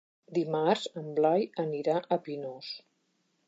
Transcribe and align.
Dimarts 0.37 0.87
en 1.01 1.11
Blai 1.19 1.45
anirà 1.67 2.01
a 2.01 2.21
Pinós. 2.29 2.73